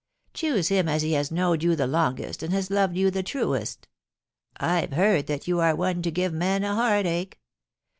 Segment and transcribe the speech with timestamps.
[0.33, 3.87] Choose him as has knowed you the longest, and has loved you the truest
[4.57, 7.39] I've heard that you are one to give men a heartache.